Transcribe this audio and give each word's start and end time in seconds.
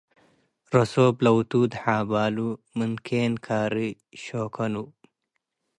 ረሶብ 0.73 1.15
ለዉቱድ 1.25 1.71
ሓባሉ 1.81 2.37
ምንኬን 2.77 3.33
ካሪ 3.45 3.75
ሾከኑ 4.23 4.75